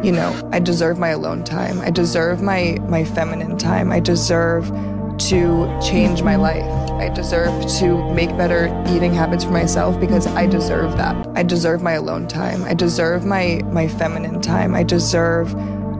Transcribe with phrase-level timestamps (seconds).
[0.00, 1.80] You know, I deserve my alone time.
[1.80, 3.90] I deserve my my feminine time.
[3.90, 6.64] I deserve to change my life.
[6.92, 11.26] I deserve to make better eating habits for myself because I deserve that.
[11.34, 12.62] I deserve my alone time.
[12.62, 14.72] I deserve my my feminine time.
[14.72, 15.50] I deserve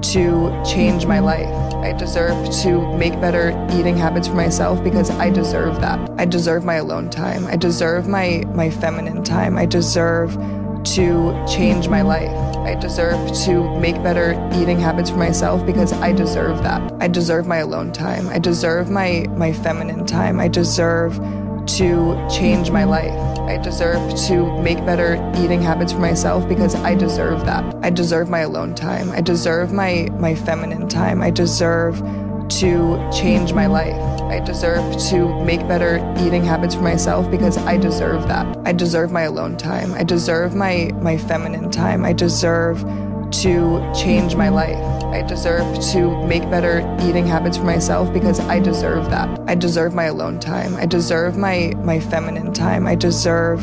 [0.00, 1.52] to change my life.
[1.74, 6.08] I deserve to make better eating habits for myself because I deserve that.
[6.18, 7.48] I deserve my alone time.
[7.48, 9.58] I deserve my my feminine time.
[9.58, 10.34] I deserve
[10.94, 12.47] to change my life.
[12.68, 16.92] I deserve to make better eating habits for myself because I deserve that.
[17.00, 18.28] I deserve my alone time.
[18.28, 20.38] I deserve my my feminine time.
[20.38, 21.16] I deserve
[21.78, 23.18] to change my life.
[23.48, 27.64] I deserve to make better eating habits for myself because I deserve that.
[27.82, 29.12] I deserve my alone time.
[29.12, 31.22] I deserve my my feminine time.
[31.22, 31.96] I deserve
[32.60, 34.07] to change my life.
[34.28, 38.58] I deserve to make better eating habits for myself because I deserve that.
[38.66, 39.94] I deserve my alone time.
[39.94, 42.04] I deserve my my feminine time.
[42.04, 42.80] I deserve
[43.30, 44.76] to change my life.
[45.04, 49.40] I deserve to make better eating habits for myself because I deserve that.
[49.48, 50.76] I deserve my alone time.
[50.76, 52.86] I deserve my my feminine time.
[52.86, 53.62] I deserve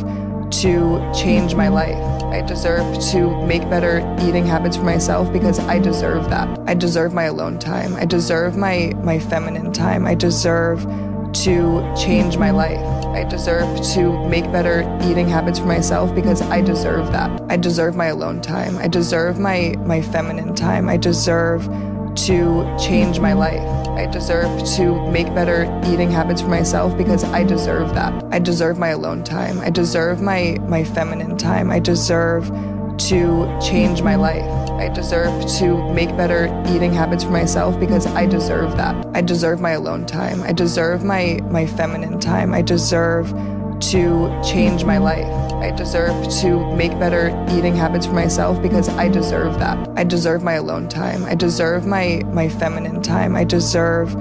[0.62, 2.15] to change my life.
[2.36, 6.60] I deserve to make better eating habits for myself because I deserve that.
[6.68, 7.96] I deserve my alone time.
[7.96, 10.06] I deserve my my feminine time.
[10.06, 10.84] I deserve
[11.46, 12.86] to change my life.
[13.16, 17.42] I deserve to make better eating habits for myself because I deserve that.
[17.50, 18.80] I deserve my alone time.
[18.80, 20.90] I deserve my my feminine time.
[20.90, 21.70] I deserve
[22.16, 23.66] to change my life.
[23.90, 28.24] I deserve to make better eating habits for myself because I deserve that.
[28.32, 29.60] I deserve my alone time.
[29.62, 31.72] I deserve my my feminine time.
[31.72, 32.48] I deserve
[32.98, 34.50] to change my life.
[34.72, 39.06] I deserve to make better eating habits for myself because I deserve that.
[39.14, 40.42] I deserve my alone time.
[40.44, 42.54] I deserve my my feminine time.
[42.54, 43.34] I deserve
[43.82, 45.26] to change my life.
[45.54, 49.90] I deserve to make better eating habits for myself because I deserve that.
[49.98, 51.26] I deserve my alone time.
[51.26, 53.36] I deserve my my feminine time.
[53.36, 54.14] I deserve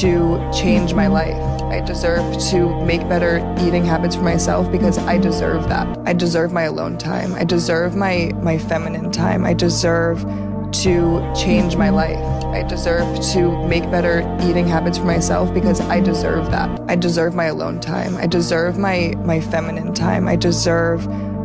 [0.00, 1.62] to change my life.
[1.62, 5.98] I deserve to make better eating habits for myself because I deserve that.
[6.06, 7.34] I deserve my alone time.
[7.34, 9.44] I deserve my my feminine time.
[9.44, 10.24] I deserve
[10.72, 12.18] to change my life.
[12.46, 16.80] I deserve to make better eating habits for myself because I deserve that.
[16.88, 18.16] I deserve my alone time.
[18.16, 20.28] I deserve my my feminine time.
[20.28, 21.04] I deserve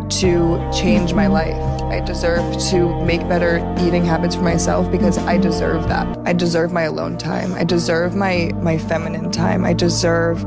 [0.10, 1.56] to change my life.
[1.84, 6.18] I deserve to make better eating habits for myself because I deserve that.
[6.26, 7.54] I deserve my alone time.
[7.54, 9.66] I deserve my my feminine time.
[9.66, 10.42] I deserve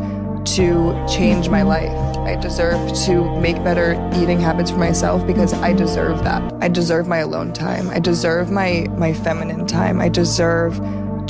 [0.45, 2.10] to change my life.
[2.31, 6.53] I deserve to make better eating habits for myself because I deserve that.
[6.61, 7.91] I deserve my alone time.
[7.91, 10.01] I deserve my my feminine time.
[10.01, 10.77] I deserve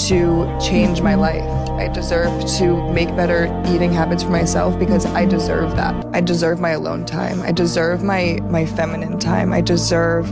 [0.09, 1.49] to change my life.
[1.71, 6.05] I deserve to make better eating habits for myself because I deserve that.
[6.13, 7.41] I deserve my alone time.
[7.41, 9.55] I deserve my my feminine time.
[9.55, 10.31] I deserve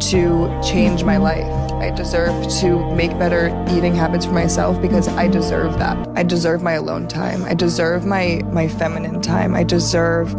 [0.00, 1.50] to change my life.
[1.72, 5.96] I deserve to make better eating habits for myself because I deserve that.
[6.16, 7.44] I deserve my alone time.
[7.44, 9.54] I deserve my my feminine time.
[9.54, 10.32] I deserve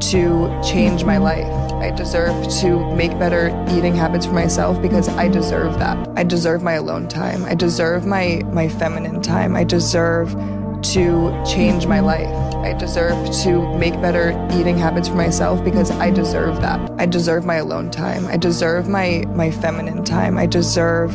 [0.00, 1.46] to change my life.
[1.74, 6.08] I deserve to make better eating habits for myself because I deserve that.
[6.16, 7.44] I deserve my alone time.
[7.44, 9.56] I deserve my my feminine time.
[9.56, 10.34] I deserve
[10.82, 12.28] to change my life.
[12.56, 16.90] I deserve to make better eating habits for myself because I deserve that.
[16.98, 18.26] I deserve my alone time.
[18.26, 20.38] I deserve my my feminine time.
[20.38, 21.14] I deserve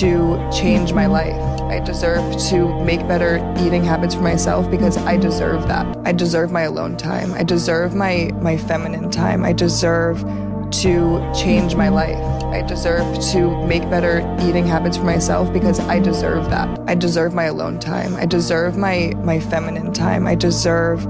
[0.00, 1.40] to change my life.
[1.62, 5.96] I deserve to make better eating habits for myself because I deserve that.
[6.04, 7.34] I deserve my alone time.
[7.34, 9.44] I deserve my my feminine time.
[9.44, 10.22] I deserve
[10.72, 12.18] to change my life.
[12.52, 16.78] I deserve to make better eating habits for myself because I deserve that.
[16.86, 18.16] I deserve my alone time.
[18.16, 20.26] I deserve my my feminine time.
[20.26, 21.02] I deserve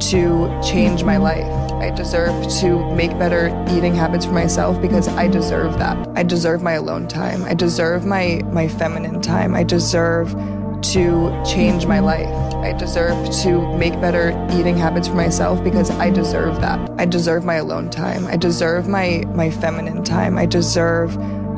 [0.00, 1.46] to change my life.
[1.72, 6.08] I deserve to make better eating habits for myself because I deserve that.
[6.16, 7.44] I deserve my alone time.
[7.44, 9.54] I deserve my my feminine time.
[9.54, 10.34] I deserve
[10.82, 12.28] to change my life.
[12.56, 16.90] I deserve to make better eating habits for myself because I deserve that.
[16.98, 18.26] I deserve my alone time.
[18.26, 20.38] I deserve my my feminine time.
[20.38, 21.14] I deserve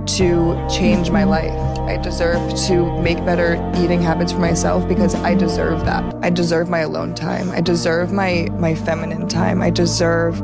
[0.07, 1.53] to change my life.
[1.81, 6.15] I deserve to make better eating habits for myself because I deserve that.
[6.23, 7.51] I deserve my alone time.
[7.51, 9.63] I deserve my my feminine time.
[9.63, 10.41] I deserve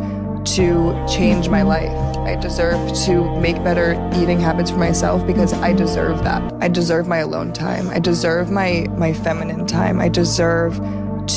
[0.54, 1.90] to change my life.
[2.26, 6.42] I deserve to make better eating habits for myself because I deserve that.
[6.60, 7.88] I deserve my alone time.
[7.90, 10.00] I deserve my my feminine time.
[10.00, 10.76] I deserve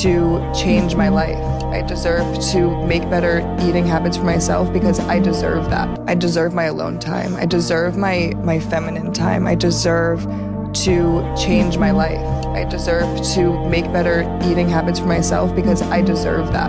[0.02, 1.38] to change my life.
[1.72, 5.88] I deserve to make better eating habits for myself because I deserve that.
[6.08, 7.36] I deserve my alone time.
[7.36, 9.46] I deserve my my feminine time.
[9.46, 10.24] I deserve
[10.72, 12.20] to change my life.
[12.46, 16.68] I deserve to make better eating habits for myself because I deserve that.